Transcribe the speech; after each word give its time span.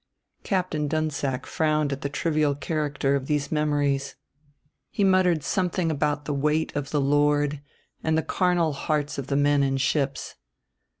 Captain 0.41 0.87
Dunsack 0.87 1.45
frowned 1.45 1.93
at 1.93 2.01
the 2.01 2.09
trivial 2.09 2.55
character 2.55 3.13
of 3.15 3.27
these 3.27 3.51
memories. 3.51 4.15
He 4.89 5.03
muttered 5.03 5.43
something 5.43 5.91
about 5.91 6.25
the 6.25 6.33
weight 6.33 6.75
of 6.75 6.89
the 6.89 6.99
Lord, 6.99 7.61
and 8.03 8.17
the 8.17 8.23
carnal 8.23 8.73
hearts 8.73 9.19
of 9.19 9.27
the 9.27 9.35
men 9.37 9.61
in 9.61 9.77
ships. 9.77 10.33